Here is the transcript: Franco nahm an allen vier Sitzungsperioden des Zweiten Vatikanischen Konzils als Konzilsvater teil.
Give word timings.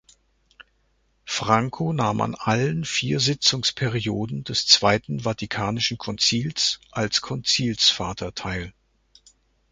Franco 1.25 1.93
nahm 1.93 2.21
an 2.21 2.33
allen 2.33 2.85
vier 2.85 3.19
Sitzungsperioden 3.19 4.43
des 4.43 4.65
Zweiten 4.65 5.19
Vatikanischen 5.25 5.99
Konzils 5.99 6.79
als 6.89 7.21
Konzilsvater 7.21 8.33
teil. 8.33 8.73